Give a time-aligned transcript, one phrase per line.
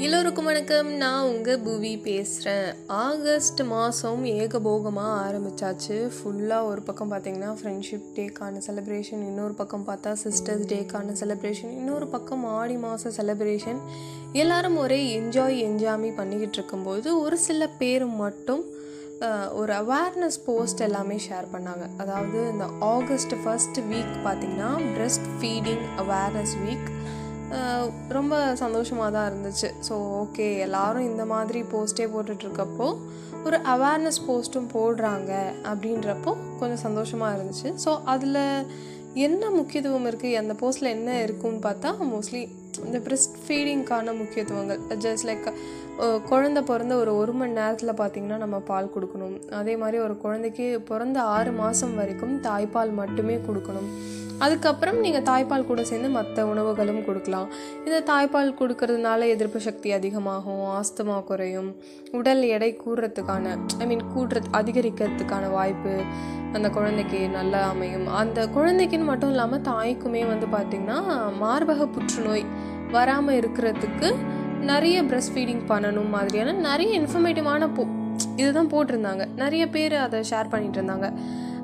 [0.00, 8.06] எல்லோருக்கும் வணக்கம் நான் உங்கள் புவி பேசுகிறேன் ஆகஸ்ட் மாதம் ஏகபோகமாக ஆரம்பித்தாச்சு ஃபுல்லாக ஒரு பக்கம் பார்த்தீங்கன்னா ஃப்ரெண்ட்ஷிப்
[8.16, 13.80] டேக்கான செலிப்ரேஷன் இன்னொரு பக்கம் பார்த்தா சிஸ்டர்ஸ் டேக்கான செலிப்ரேஷன் இன்னொரு பக்கம் ஆடி மாத செலிப்ரேஷன்
[14.32, 18.64] எல்லாரும் ஒரே என்ஜாய் என்ஜாமி பண்ணிக்கிட்டு இருக்கும்போது ஒரு சில பேர் மட்டும்
[19.52, 21.86] ஒரு அவேர்னஸ் போஸ்ட் எல்லாமே ஷேர் பண்ணாங்க.
[21.96, 26.88] அதாவது இந்த ஆகஸ்ட் ஃபர்ஸ்ட் வீக் பார்த்திங்கன்னா பிரெஸ்ட் ஃபீடிங் அவேர்னஸ் வீக்
[28.16, 29.68] ரொம்ப சந்தோஷமாக தான் இருந்துச்சு.
[29.88, 32.88] ஸோ ஓகே எல்லாரும் இந்த மாதிரி போஸ்ட்டே போட்டுட்ருக்கப்போ
[33.46, 35.32] ஒரு அவேர்னஸ் போஸ்ட்டும் போடுறாங்க
[35.70, 37.68] அப்படின்றப்போ கொஞ்சம் சந்தோஷமாக இருந்துச்சு.
[37.84, 38.42] ஸோ அதில்
[39.26, 42.42] என்ன முக்கியத்துவம் இருக்குது அந்த போஸ்ட்டில் என்ன இருக்குன்னு பார்த்தா மோஸ்ட்லி
[42.86, 44.82] இந்த பிரெஸ்ட் ஃபீடிங்க்கான முக்கியத்துவங்கள்.
[45.04, 45.48] ஜஸ்ட் லைக்
[46.30, 49.34] குழந்த பிறந்த ஒரு ஒரு மணி நேரத்தில் பார்த்திங்கன்னா நம்ம பால் கொடுக்கணும்.
[49.60, 53.88] அதே மாதிரி ஒரு குழந்தைக்கு பிறந்த ஆறு மாதம் வரைக்கும் தாய்ப்பால் மட்டுமே கொடுக்கணும்.
[54.44, 57.48] அதுக்கப்புறம் நீங்கள் தாய்ப்பால் கூட சேர்ந்து மற்ற உணவுகளும் கொடுக்கலாம்.
[57.86, 61.70] இந்த தாய்ப்பால் கொடுக்கறதுனால எதிர்ப்பு சக்தி அதிகமாகும் ஆஸ்துமா குறையும்
[62.18, 65.94] உடல் எடை கூடுறதுக்கான ஐ மீன் கூடுறது அதிகரிக்கிறதுக்கான வாய்ப்பு
[66.56, 68.06] அந்த குழந்தைக்கு நல்லா அமையும்.
[68.20, 70.98] அந்த குழந்தைக்குன்னு மட்டும் இல்லாமல் தாய்க்குமே வந்து பார்த்திங்கன்னா
[71.42, 72.44] மார்பக புற்றுநோய்
[72.96, 74.10] வராமல் இருக்கிறதுக்கு
[74.70, 77.82] நிறைய பிரஸ்ட் ஃபீடிங் பண்ணணும் மாதிரியான நிறைய இன்ஃபர்மேட்டிவான போ
[78.40, 79.24] இதுதான் போட்டிருந்தாங்க.
[79.42, 81.08] நிறைய பேர் அதை ஷேர் பண்ணிட்டு இருந்தாங்க.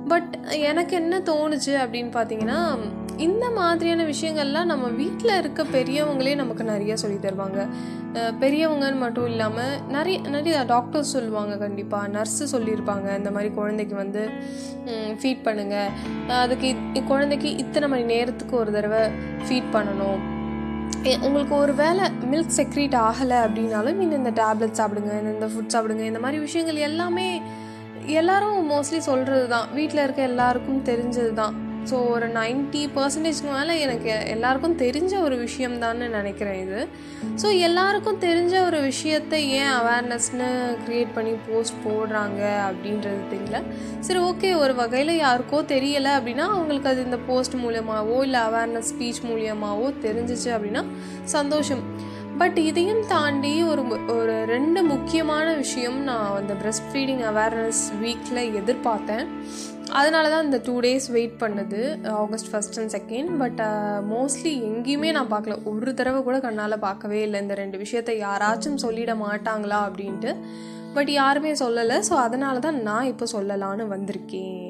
[0.09, 2.79] பட் எனக்கு என்ன தோணுச்சு அப்படின்னு பார்த்தீங்கன்னா
[3.17, 7.69] இந்த மாதிரியான விஷயங்கள்லாம் நம்ம வீட்டில் இருக்க பெரியவங்களே நமக்கு நிறைய சொல்லி தருவாங்க.
[8.13, 13.17] பெரியவங்கன்னு மட்டும் இல்லாமல் நிறைய நிறைய டாக்டர்ஸ் சொல்லுவாங்க கண்டிப்பாக நர்ஸு சொல்லியிருப்பாங்க.
[13.17, 14.29] இந்த மாதிரி குழந்தைக்கு வந்து
[14.87, 15.91] ஃபீட் பண்ணுங்கள்
[16.29, 16.75] அதுக்கு
[17.07, 19.09] குழந்தைக்கு இத்தனை மணி நேரத்துக்கு ஒரு தடவை
[19.49, 20.33] ஃபீட் பண்ணணும்.
[21.21, 26.19] உங்களுக்கு ஒரு வேளை மில்க் செக்ரீட் ஆகலை அப்படின்னாலும் இந்த டேப்லெட் சாப்பிடுங்க இந்த- இந்த ஃபுட் சாப்பிடுங்க இந்த
[26.19, 27.43] மாதிரி விஷயங்கள் எல்லாமே
[28.13, 31.55] எல்லாரும் மோஸ்ட்லி சொல்கிறது தான் வீட்டில் இருக்க எல்லாருக்கும் தெரிஞ்சது தான்
[31.91, 36.89] ஸோ ஒரு 90% பர்சன்டேஜ்க்கு மேலே எனக்கு எல்லாருக்கும் தெரிஞ்ச ஒரு விஷயம் நினைக்கிறேன் இது.
[37.43, 43.63] ஸோ எல்லாருக்கும் தெரிஞ்ச ஒரு விஷயத்தை ஏன் அவேர்னஸ்னு க்ரியேட் பண்ணி போஸ்ட் போடுறாங்க அப்படின்றது தெரியல.
[44.01, 49.23] சரி ஓகே ஒரு வகையில் யாருக்கோ தெரியலை அப்படின்னா அவங்களுக்கு அது இந்த போஸ்ட் மூலியமாகவோ இல்லை அவேர்னஸ் ஸ்பீச்
[49.31, 50.85] மூலியமாவோ தெரிஞ்சிச்சு அப்படின்னா
[51.25, 52.13] சந்தோஷம்.
[52.41, 53.83] பட் இதையும் தாண்டி ஒரு
[54.15, 59.27] ஒரு ரெண்டு முக்கியமான விஷயம் நான் அந்த பிரஸ்ட் ஃபீடிங் அவேர்னஸ் வீக்கில் எதிர்பார்த்தேன்.
[59.99, 61.81] அதனால தான் இந்த டூ டேஸ் வெயிட் பண்ணுது
[62.23, 63.61] August first and second but
[64.13, 65.57] mostly எங்கேயுமே நான் பார்க்கல.
[65.73, 67.41] ஒரு தடவை கூட கண்ணால் பார்க்கவே இல்லை.
[67.45, 70.33] இந்த ரெண்டு விஷயத்தை யாராச்சும் சொல்லிட மாட்டாங்களா அப்படின்ட்டு.
[70.97, 71.99] பட் யாருமே சொல்லலை.
[72.09, 74.64] ஸோ அதனால தான் நான் இப்போ சொல்லலான்னு வந்திருக்கேன்.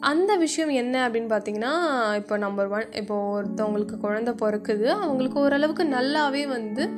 [0.00, 1.72] அந்த விஷயம் என்ன அப்படின்னு பார்த்தீங்கன்னா
[2.14, 6.90] இப்போ நம்பர் ஒன் இப்போ ஒருத்தவங்களுக்கு குழந்தை பிறக்குது அவங்களுக்கு ஓரளவுக்கு நல்லாவே வந்து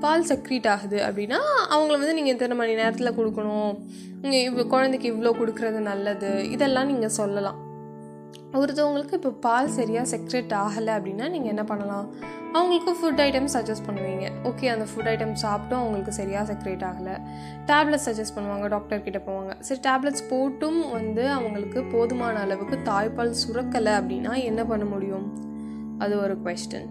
[0.00, 1.38] பால் சக்ரீட் ஆகுது அப்படின்னா
[1.70, 3.78] அவங்கள வந்து நீங்கள் இத்தனை மணி நேரத்தில் கொடுக்கணும்?
[4.22, 6.50] நீங்கள் இவ்வளோ குழந்தைக்கு இவ்வளோ கொடுக்குறது நல்லது?
[6.50, 7.69] இதெல்லாம் நீங்கள் சொல்லலாம்.
[8.58, 12.06] ஒருத்தவங்களுக்கு இப்போ பால் சரியாக செக்ரெட் ஆகலை அப்படின்னா நீங்கள் என்ன பண்ணலாம்?
[12.52, 14.24] அவங்களுக்கு ஃபுட் ஐட்டம்ஸ் சஜஸ்ட் பண்ணுவீங்க.
[14.48, 17.14] ஓகே அந்த ஃபுட் ஐட்டம் சாப்பிட்டும் அவங்களுக்கு சரியாக செக்ரேட் ஆகலை.
[17.70, 19.52] டேப்லெட்ஸ் சஜஸ்ட் பண்ணுவாங்க டாக்டர் கிட்ட போவாங்க.
[19.60, 25.28] சரி டேப்லெட்ஸ் போட்டும் வந்து அவங்களுக்கு போதுமான அளவுக்கு தாய்ப்பால் சுரக்கலை அப்படின்னா என்ன பண்ண முடியும்?
[25.98, 26.90] அது ஒரு கொஸ்டின்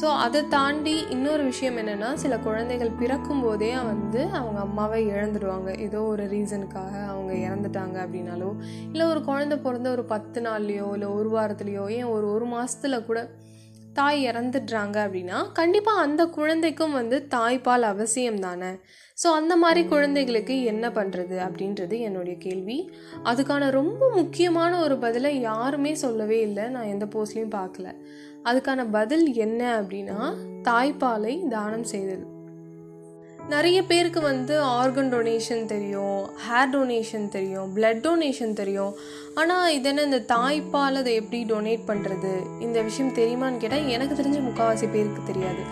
[0.00, 5.78] ஸோ அதை தாண்டி இன்னொரு விஷயம் என்னென்னா சில குழந்தைகள் பிறக்கும் போதே வந்து அவங்க அம்மாவை இழந்துடுவாங்க.
[5.80, 8.50] ஏதோ ஒரு ரீசனுக்காக அவங்க இறந்துட்டாங்க அப்படின்னாலோ
[8.92, 13.20] இல்லை ஒரு குழந்தை பிறந்த ஒரு பத்து நாள்லையோ இல்லை ஒரு வாரத்துலேயோ ஏன் ஒரு ஒரு மாதத்தில் கூட
[13.98, 18.70] தாய் இறந்துடுறாங்க அப்படின்னா கண்டிப்பாக அந்த குழந்தைக்கும் வந்து தாய்ப்பால் அவசியம் தானே
[19.22, 22.76] ஸோ அந்த மாதிரி குழந்தைகளுக்கு என்ன பண்ணுறது அப்படின்றது என்னுடைய கேள்வி.
[23.24, 26.64] அதுக்கான ரொம்ப முக்கியமான ஒரு பதிலை யாருமே சொல்லவே இல்லை.
[26.68, 27.88] நான் எந்த போஸ்ட்லேயும் பார்க்கல.
[28.44, 30.18] அதுக்கான பதில் என்ன அப்படின்னா
[30.62, 32.26] தாய்ப்பாலை தானம் செய்தது
[33.52, 38.92] நிறைய பேருக்கு வந்து ஆர்கன் டொனேஷன் தெரியும் ஹேர் டொனேஷன் தெரியும் பிளட் டொனேஷன் தெரியும்.
[39.40, 42.32] ஆனால் இது என்ன இந்த தாய்ப்பால் அதை எப்படி டொனேட் பண்ணுறது
[42.66, 45.64] இந்த விஷயம் தெரியுமான்னு கேட்டால் எனக்கு தெரிஞ்ச முக்கால்வாசி பேருக்கு தெரியாது.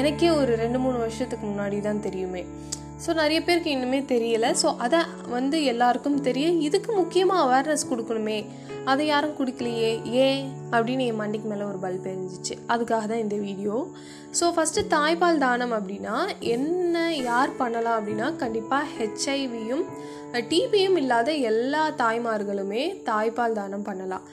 [0.00, 2.44] எனக்கே ஒரு ரெண்டு மூணு வருஷத்துக்கு முன்னாடி தான் தெரியுமே.
[3.02, 4.46] ஸோ நிறைய பேருக்கு இன்னுமே தெரியல.
[4.62, 8.38] ஸோ அதை வந்து எல்லாருக்கும் தெரிய இதுக்கு முக்கியமாக அவேர்னஸ் கொடுக்கணுமே.
[8.84, 9.90] அதை யாரும் கொடுக்கலையே?
[10.24, 10.42] ஏன்?
[10.72, 13.76] அப்படின்னு என் மண்டிக்கு மேலே ஒரு பல்ப் எரிஞ்சிச்சு அதுக்காக தான் இந்த வீடியோ
[14.38, 16.16] ஸோ ஃபஸ்ட்டு தாய்ப்பால் தானம் அப்படின்னா
[16.54, 19.84] என்ன யார் பண்ணலாம் அப்படின்னா கண்டிப்பாக ஹெச்ஐவியும்
[20.50, 24.24] டிபியும் இல்லாத எல்லா தாய்மார்களுமே தாய்ப்பால் தானம் பண்ணலாம்.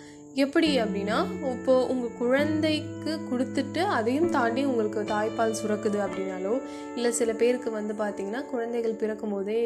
[0.43, 1.15] எப்படி அப்படின்னா
[1.53, 6.53] இப்போது உங்கள் குழந்தைக்கு கொடுத்துட்டு அதையும் தாண்டி உங்களுக்கு தாய்ப்பால் சுரக்குது அப்படின்னாலோ
[6.95, 9.59] இல்லை சில பேருக்கு வந்து பார்த்திங்கன்னா குழந்தைகள் பிறக்கும் போதே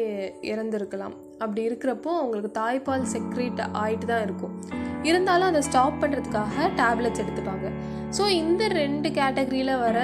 [0.52, 1.14] இறந்துருக்கலாம்.
[1.42, 4.56] அப்படி இருக்கிறப்போ அவங்களுக்கு தாய்ப்பால் செக்ரேட் ஆகிட்டு தான் இருக்கும்.
[5.10, 7.68] இருந்தாலும் அதை ஸ்டாப் பண்ணுறதுக்காக டேப்லெட்ஸ் எடுத்துப்பாங்க.
[8.18, 9.98] ஸோ இந்த ரெண்டு கேட்டகரியில் வர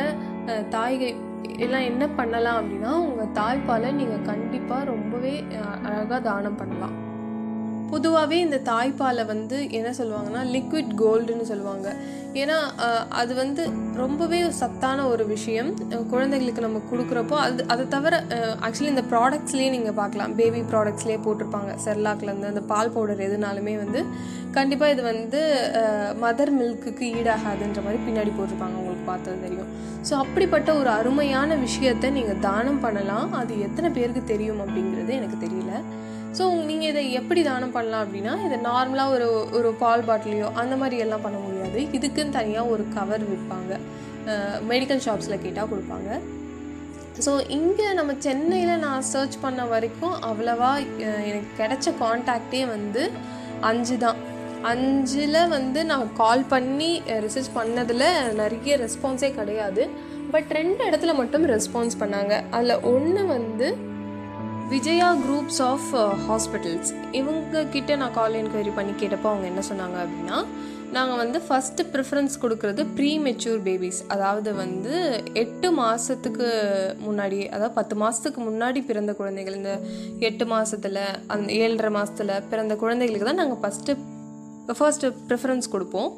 [0.76, 1.12] தாய்கை
[1.64, 5.34] எல்லாம் என்ன பண்ணலாம் அப்படின்னா உங்கள் தாய்ப்பாலை நீங்கள் கண்டிப்பாக ரொம்பவே
[5.86, 6.96] அழகாக தானம் பண்ணலாம்.
[7.92, 11.88] பொதுவாகவே இந்த தாய்ப்பாலை வந்து என்ன சொல்லுவாங்கன்னா லிக்விட் கோல்டுன்னு சொல்லுவாங்க.
[12.42, 12.58] ஏன்னா
[13.20, 13.62] அது வந்து
[14.02, 15.70] ரொம்பவே சத்தான ஒரு விஷயம்.
[16.12, 18.20] குழந்தைகளுக்கு நம்ம கொடுக்குறப்போ அது அதை தவிர
[18.66, 20.34] ஆக்சுவலி இந்த ப்ராடக்ட்ஸ்லேயே நீங்கள் பார்க்கலாம்.
[20.38, 21.72] பேபி ப்ராடக்ட்ஸ்லேயே போட்டிருப்பாங்க.
[21.86, 24.02] செர்லாக்லேருந்து அந்த பால் பவுடர் எதுனாலுமே வந்து
[24.56, 25.42] கண்டிப்பாக இது வந்து
[26.24, 28.78] மதர் மில்க்குக்கு ஈடாகாதுன்ற மாதிரி பின்னாடி போட்டிருப்பாங்க.
[28.82, 29.70] உங்களுக்கு பார்த்தது தெரியும்.
[30.08, 33.30] ஸோ அப்படிப்பட்ட ஒரு அருமையான விஷயத்தை நீங்கள் தானம் பண்ணலாம்.
[33.42, 35.74] அது எத்தனை பேருக்கு தெரியும் அப்படிங்கிறது எனக்கு தெரியல.
[36.38, 39.26] ஸோ நீங்கள் இதை எப்படி தானம் பண்ணலாம் அப்படின்னா இதை நார்மலாக ஒரு
[39.58, 41.80] ஒரு பால் பாட்டிலையோ அந்த மாதிரி எல்லாம் பண்ண முடியாது.
[41.96, 43.72] இதுக்குன்னு தனியாக ஒரு கவர் விற்பாங்க
[44.70, 46.10] மெடிக்கல் ஷாப்ஸில் கேட்டால் கொடுப்பாங்க.
[47.24, 50.70] ஸோ இங்கே நம்ம சென்னையில் நான் சர்ச் பண்ண வரைக்கும் அவ்வளவா
[51.28, 53.02] எனக்கு கிடைச்ச காண்டாக்டே வந்து
[53.70, 54.20] அஞ்சு தான்.
[54.70, 56.90] அஞ்சில் வந்து நான் கால் பண்ணி
[57.26, 58.08] ரிசர்ச் பண்ணதில்
[58.40, 59.84] நிறைய ரெஸ்பான்ஸே கிடையாது.
[60.34, 62.34] பட் ரெண்டு இடத்துல மட்டும் ரெஸ்பான்ஸ் பண்ணாங்க.
[62.56, 63.68] அதில் ஒன்று வந்து
[64.68, 65.88] விஜயா குரூப்ஸ் ஆஃப்
[66.28, 70.44] ஹாஸ்பிட்டல்ஸ் இவங்க கிட்ட நான் கால் என்கொயரி பண்ணி கேட்டப்போ அவங்க என்ன சொன்னாங்க அப்படின்னா
[70.90, 76.48] நாங்கள் வந்து ஃபஸ்ட்டு ப்ரிஃபரன்ஸ் கொடுக்குறது ப்ரீ மெச்சூர் பேபிஸ் அதாவது வந்து எட்டு மாதத்துக்கு
[77.06, 79.54] முன்னாடி அதாவது பத்து மாதத்துக்கு முன்னாடி பிறந்த குழந்தைகள்.
[79.54, 79.80] இந்த
[80.18, 83.96] எட்டு மாதத்தில் அந்த ஏழரை மாதத்தில் பிறந்த குழந்தைகளுக்கு தான் நாங்கள் ஃபஸ்ட்டு
[84.78, 86.10] ஃபர்ஸ்ட் ப்ரிஃபரன்ஸ் கொடுப்போம்.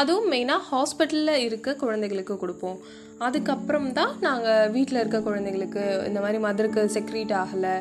[0.00, 2.78] அதுவும் மெயினாக ஹாஸ்பிட்டலில் இருக்க குழந்தைகளுக்கு கொடுப்போம்.
[3.26, 7.74] அதுக்கப்புறம் தான் நாங்கள் வீட்டில் இருக்க குழந்தைங்களுக்கு இந்த மாதிரி மதருக்கு செக்ரீட் ஆகலை.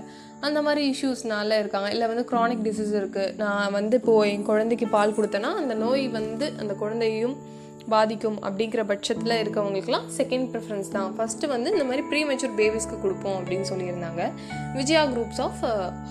[0.47, 1.89] அந்த மாதிரி இஷ்யூஸ்னால இருக்காங்க.
[1.95, 6.47] இல்லை வந்து க்ரானிக் டிசீஸ் இருக்குது நான் வந்து இப்போது என் குழந்தைக்கு பால் கொடுத்தேன்னா அந்த நோய் வந்து
[6.61, 7.35] அந்த குழந்தையும்
[7.93, 11.09] பாதிக்கும் அப்படிங்கிற பட்சத்தில் இருக்கவங்களுக்குலாம் செகண்ட் ப்ரிஃபரன்ஸ் தான்.
[11.17, 14.23] ஃபஸ்ட்டு வந்து இந்த மாதிரி ப்ரீ மெச்சூர் பேபிஸ்க்கு கொடுப்போம் அப்படின்னு சொல்லியிருந்தாங்க.
[14.77, 15.61] விஜயா குரூப்ஸ் ஆஃப்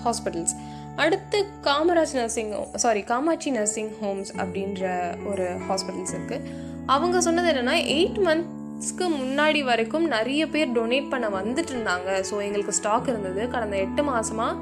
[0.03, 0.55] ஹாஸ்பிட்டல்ஸ்
[1.01, 1.37] அடுத்து
[1.67, 2.51] Kamaraj nursing
[2.83, 4.83] sorry Kamatchi nursing homes அப்படின்ற
[5.29, 6.49] ஒரு ஹாஸ்பிட்டல்ஸ் இருக்குது
[6.95, 12.09] அவங்க சொன்னது என்னென்னா எயிட் மந்த்ஸ்க்கு முன்னாடி வரைக்கும் நிறைய பேர் டொனேட் பண்ண வந்துட்டு இருந்தாங்க.
[12.29, 13.41] ஸோ எங்களுக்கு ஸ்டாக் இருந்தது.
[13.55, 14.59] கடந்த எட்டு மாதமாக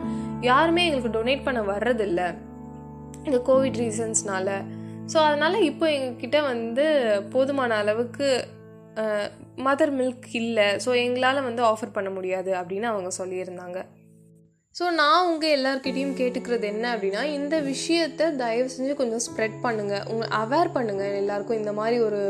[0.49, 2.27] யாருமே எங்களுக்கு டொனேட் பண்ண வர்றதில்லை.
[3.27, 4.49] இந்த கோவிட் ரீசன்ஸ்னால
[5.11, 6.85] ஸோ அதனால் இப்போ எங்ககிட்ட வந்து
[7.33, 8.27] போதுமான அளவுக்கு
[9.65, 10.67] மதர் மில்க் இல்லை.
[10.85, 13.79] ஸோ எங்களால் வந்து ஆஃபர் பண்ண முடியாது அப்படின்னு அவங்க சொல்லியிருந்தாங்க.
[14.79, 20.31] ஸோ நான் உங்கள் எல்லாருக்கிட்டேயும் கேட்டுக்கிறது என்ன அப்படின்னா இந்த விஷயத்தை தயவு செஞ்சு கொஞ்சம் ஸ்ப்ரெட் பண்ணுங்கள் உங்கள்
[20.41, 21.59] அவேர் பண்ணுங்கள் எல்லாருக்கும்.
[21.61, 22.21] இந்த மாதிரி ஒரு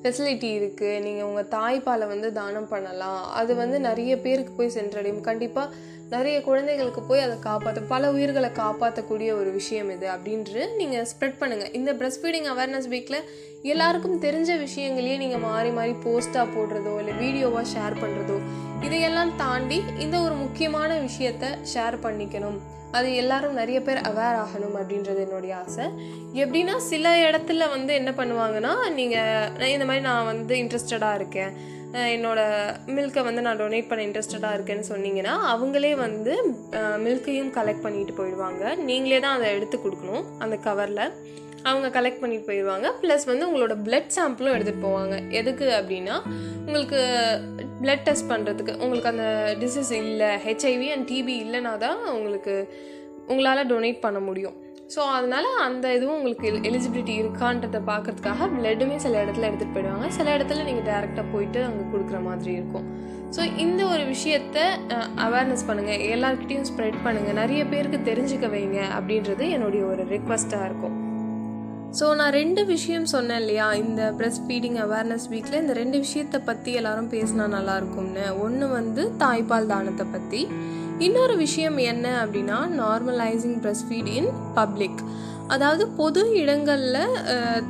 [0.00, 3.22] ஃபெசிலிட்டி இருக்குது நீங்கள் உங்கள் தாய்ப்பாலை வந்து தானம் பண்ணலாம்.
[3.40, 5.22] அது வந்து நிறைய பேருக்கு போய் சென்றடையும்.
[5.30, 5.72] கண்டிப்பாக
[6.12, 11.72] நிறைய குழந்தைகளுக்கு போய் அதை காப்பாற்ற பல உயிர்களை காப்பாற்றக்கூடிய ஒரு விஷயம் இது அப்படின்ட்டு நீங்கள் ஸ்ப்ரெட் பண்ணுங்கள்
[11.78, 13.26] இந்த பிரஸ்ட் ஃபீடிங் அவேர்னஸ் வீக்கில்
[13.72, 18.38] எல்லாருக்கும் தெரிஞ்ச விஷயங்களையே நீங்கள் மாறி மாறி போஸ்ட்டாக போடுறதோ இல்லை வீடியோவாக ஷேர் பண்ணுறதோ
[18.86, 21.44] இதையெல்லாம் தாண்டி இந்த ஒரு முக்கியமான விஷயத்த
[21.74, 22.58] ஷேர் பண்ணிக்கணும்.
[22.96, 25.86] அது எல்லாரும் நிறைய பேர் அவேர் ஆகணும் அப்படின்றது என்னுடைய ஆசை.
[26.42, 31.52] எப்படின்னா சில இடத்துல வந்து என்ன பண்ணுவாங்கன்னா நீங்கள் இந்த மாதிரி நான் வந்து இன்ட்ரெஸ்டடாக இருக்கேன்.
[31.94, 32.40] என்னோடய என்னோட
[32.96, 36.32] மில்கை வந்து நான் டொனேட் பண்ண இன்ட்ரெஸ்டடாக இருக்கேன்னு சொன்னீங்கன்னா அவங்களே வந்து
[37.04, 38.62] மில்கையும் கலெக்ட் பண்ணிட்டு போயிடுவாங்க.
[38.88, 41.02] நீங்களே தான் அதை எடுத்து கொடுக்கணும் அந்த கவரில்
[41.68, 42.88] அவங்க கலெக்ட் பண்ணிட்டு போயிடுவாங்க.
[43.02, 45.16] ப்ளஸ் வந்து உங்களோட பிளட் சாம்பிளும் எடுத்துகிட்டு போவாங்க.
[45.40, 46.16] எதுக்கு அப்படின்னா
[46.66, 47.00] உங்களுக்கு
[47.80, 52.54] பிளட் டெஸ்ட் பண்ணுறதுக்கு உங்களுக்கு அந்த டிசீஸ் இல்லை ஹெச்ஐவி அண்ட் டிபி இல்லைனா தான் உங்களுக்கு
[53.32, 54.56] உங்களால் டொனேட் பண்ண முடியும்.
[54.94, 60.08] ஸோ அதனால் அந்த இதுவும் உங்களுக்கு எலிஜிபிலிட்டி இருக்கான்றதை பார்க்குறதுக்காக பிளட்டுமே சில இடத்துல எடுத்துகிட்டு போயிடுவாங்க.
[60.18, 62.86] சில இடத்துல நீங்கள் டேரெக்டாக போயிட்டு அங்கே கொடுக்குற மாதிரி இருக்கும்.
[63.36, 64.58] ஸோ இந்த ஒரு விஷயத்த
[65.26, 70.96] அவேர்னஸ் பண்ணுங்கள் எல்லாருக்கிட்டையும் ஸ்ப்ரெட் பண்ணுங்கள் நிறைய பேருக்கு தெரிஞ்சுக்க வைங்க அப்படின்றது என்னுடைய ஒரு ரிக்வஸ்ட்டாக இருக்கும்.
[71.98, 73.66] ஸோ நான் ரெண்டு விஷயம் சொன்னேன் இல்லையா?
[73.82, 79.70] இந்த ப்ரெஸ் ஃபீடிங் அவேர்னஸ் வீக்கில் இந்த ரெண்டு விஷயத்தை பற்றி எல்லாரும் பேசினா நல்லாயிருக்கும்னு ஒன்று வந்து தாய்ப்பால்
[79.74, 80.40] தானத்தை பற்றி
[81.04, 84.28] இன்னொரு விஷயம் என்ன அப்படின்னா normalizing breast feed in
[84.58, 85.00] public
[85.54, 87.02] அதாவது பொது இடங்களில்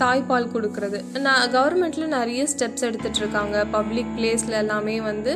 [0.03, 0.99] தாய்ப்பால் கொடுக்கறது.
[1.25, 5.33] நான் கவர்மெண்ட்டில் நிறைய ஸ்டெப்ஸ் எடுத்துகிட்டு இருக்காங்க பப்ளிக் பிளேஸில் எல்லாமே வந்து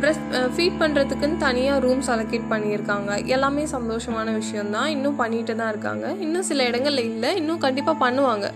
[0.00, 0.20] ப்ரெஸ்
[0.54, 3.10] ஃபீட் பண்ணுறதுக்குன்னு தனியாக ரூம்ஸ் அலோகேட் பண்ணியிருக்காங்க.
[3.36, 6.06] எல்லாமே சந்தோஷமான விஷயந்தான் இன்னும் பண்ணிட்டு தான் இருக்காங்க.
[6.26, 7.30] இன்னும் சில இடங்களில் இல்லை.
[7.40, 8.48] இன்னும் கண்டிப்பாக பண்ணுவாங்க.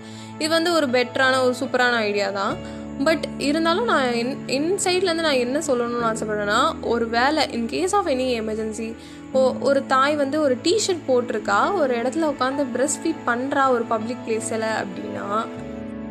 [0.42, 2.56] இது வந்து ஒரு பெட்டரான ஒரு சூப்பரான ஐடியா தான்.
[3.04, 8.06] பட் இருந்தாலும் நான் என் என் சைட்லேருந்து நான் என்ன சொல்லணும்னு ஆசைப்பட்றேன்னா ஒரு வேலை in case of
[8.06, 8.94] any emergency
[9.32, 14.24] ஓ ஒரு தாய் வந்து ஒரு டிஷர்ட் போட்டிருக்கா ஒரு இடத்துல உட்காந்து ப்ரெஸ் ஃபீட் பண்ணுறா ஒரு பப்ளிக்
[14.26, 15.44] பிளேஸில் அப்படின்னா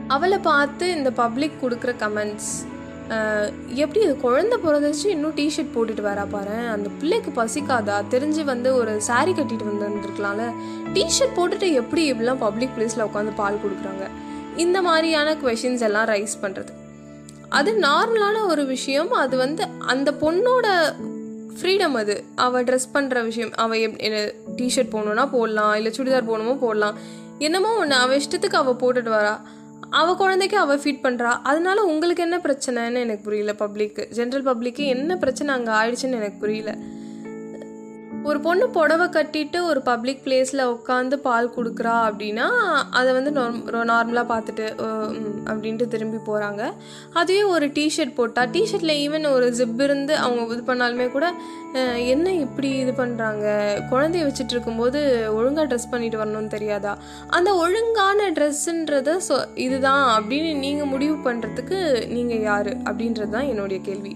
[0.08, 2.51] அவளை பார்த்து இந்த பப்ளிக் கொடுக்குற கமெண்ட்ஸ்
[3.74, 9.01] எப்படி அது குழந்தை பிறந்துச்சு இன்னும் டிஷர்ட் போட்டுட்டு வரா பாரு அந்த பிள்ளைக்கு பசிக்காதா தெரிஞ்சு வந்து ஒரு
[9.08, 10.46] சாரீ கட்டிட்டு வந்து வந்துருக்கலாம்ல
[10.94, 14.06] டிஷர்ட் போட்டுட்டு எப்படி இப்படிலாம் பப்ளிக் பிளேஸில் உட்காந்து பால் கொடுக்குறாங்க?
[14.64, 16.72] இந்த மாதிரியான கொஷின்ஸ் எல்லாம் ரைஸ் பண்ணுறது
[17.50, 19.12] அது நார்மலான ஒரு விஷயம்.
[19.12, 20.68] அது வந்து அந்த பொண்ணோட
[21.58, 22.16] ஃப்ரீடம் அது.
[22.36, 23.52] அவள் ட்ரெஸ் பண்ணுற விஷயம்.
[23.56, 24.00] அவள் எப்
[24.58, 25.74] டிஷர்ட் போடணுன்னா போடலாம்.
[25.76, 26.98] இல்லை சுடிதார் போகணுமோ போடலாம்.
[27.40, 29.36] என்னமோ ஒன்று அவள் இஷ்டத்துக்கு அவள் போட்டுட்டு வரா.
[29.90, 35.16] அவள் குழந்தைக்கு அவள் ஃபீட் பண்ணுறா அதனால உங்களுக்கு என்ன பிரச்சனைன்னு எனக்கு புரியல பப்ளிக்கு ஜென்ரல் பப்ளிக்கு என்ன
[35.16, 36.72] பிரச்சனை அங்கே ஆயிடுச்சுன்னு எனக்கு புரியல.
[38.25, 42.46] ஒரு பொண்ணு புடவை கட்டிட்டு ஒரு பப்ளிக் பிளேஸில் உட்காந்து பால் கொடுக்குறா அப்படின்னா
[42.89, 43.32] அதை வந்து
[43.91, 44.65] நார்மலாக பார்த்துட்டு
[45.50, 46.62] அப்படின்ட்டு திரும்பி போகிறாங்க
[47.13, 51.27] அதுவே ஒரு டிஷர்ட் போட்டால் டிஷர்ட்டில் ஈவன் ஒரு ஜிப் இருந்து அவங்க இது பண்ணாலுமே கூட
[52.13, 53.46] என்ன இப்படி இது பண்ணுறாங்க
[53.91, 55.00] குழந்தைய வச்சுட்டு இருக்கும்போது
[55.38, 56.94] ஒழுங்காக ட்ரெஸ் பண்ணிட்டு வரணும்னு தெரியாதா?
[57.27, 62.72] அந்த ஒழுங்கான ட்ரெஸ்ஸுன்றத சொ இதுதான் அப்படின்னு நீங்கள் முடிவு பண்ணுறதுக்கு நீங்கள் யார்?
[62.89, 64.13] அப்படின்றது தான் என்னுடைய கேள்வி.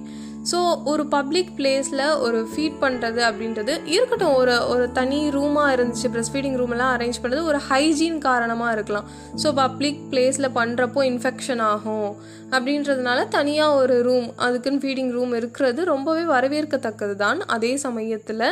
[0.51, 0.59] ஸோ
[0.91, 4.35] ஒரு பப்ளிக் பிளேஸில் ஒரு ஃபீட் பண்ணுறது அப்படின்றது இருக்கட்டும்.
[4.41, 9.07] ஒரு ஒரு தனி ரூமாக இருந்துச்சு ப்ரெஸ் ஃபீடிங் ரூமெல்லாம் அரேஞ்ச் பண்ணுறது ஒரு ஹைஜீன் காரணமாக இருக்கலாம்.
[9.43, 12.09] ஸோ பப்ளிக் பிளேஸில் பண்ணுறப்போ இன்ஃபெக்ஷன் ஆகும்
[12.51, 18.45] அப்படின்றதுனால தனியாக ஒரு ரூம் அதுக்குன்னு ஃபீடிங் ரூம் இருக்கிறது ரொம்பவே வரவேற்கத்தக்கது தான் அதே சமயத்தில்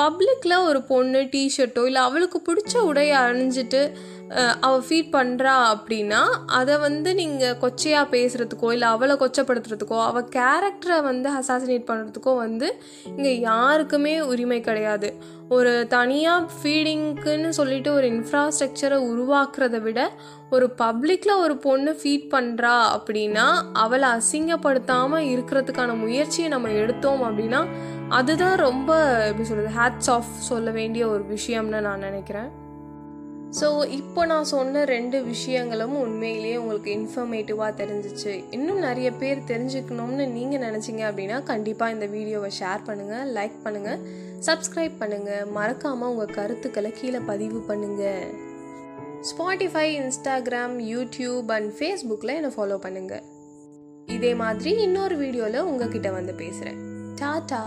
[0.00, 3.80] பப்ளிக்கில் ஒரு பொண்ணு டிஷர்ட்டோ இல்லை அவளுக்கு பிடிச்ச உடையை அணிஞ்சிட்டு
[4.60, 11.30] அவள் ஃபீட் பண்ணுறா அப்படின்னா அதை வந்து நீங்கள் கொச்சையாக பேசுகிறதுக்கோ இல்லை அவளை கொச்சப்படுத்துறதுக்கோ அவள் கேரக்டரை வந்து
[11.30, 15.14] அசாசினேட் பண்ணுறதுக்கோ வந்து இங்கே யாருக்குமே உரிமை கிடையாது.
[15.48, 20.10] ஒரு தனியாக ஃபீடிங்க்குன்னு சொல்லிட்டு ஒரு இன்ஃப்ராஸ்ட்ரக்சரை உருவாக்குறத விட
[20.50, 27.66] ஒரு பப்ளிக்கில் ஒரு பொண்ணு ஃபீட் பண்ணுறா அப்படின்னா அவளை அசிங்கப்படுத்தாமல் இருக்கிறதுக்கான முயற்சியை நம்ம எடுத்தோம் அப்படின்னா
[28.08, 28.90] அதுதான் ரொம்ப
[29.28, 32.65] எப்படி சொல்கிறது ஹேட்ஸ் ஆஃப் சொல்ல வேண்டிய ஒரு விஷயம்னு நான் நினைக்கிறேன்.
[33.58, 38.32] ஸோ இப்போ நான் சொன்ன ரெண்டு விஷயங்களும் உண்மையிலேயே உங்களுக்கு இன்ஃபர்மேட்டிவாக தெரிஞ்சிச்சு.
[38.50, 44.02] இன்னும் நிறைய பேர் தெரிஞ்சுக்கணும்னு நீங்கள் நினச்சிங்க அப்படின்னா கண்டிப்பாக இந்த வீடியோவை ஷேர் பண்ணுங்கள் லைக் பண்ணுங்கள்
[44.38, 48.26] சப்ஸ்கிரைப் பண்ணுங்கள் மறக்காமல் உங்கள் கருத்துக்களை கீழே பதிவு பண்ணுங்கள்
[49.22, 53.24] ஸ்பாட்டிஃபை இன்ஸ்டாகிராம் யூடியூப் அண்ட் ஃபேஸ்புக்கில் என்னை ஃபாலோ பண்ணுங்கள்
[54.08, 56.78] இதே மாதிரி இன்னொரு வீடியோவில் உங்ககிட்ட வந்து பேசுகிறேன்
[57.14, 57.62] டாடா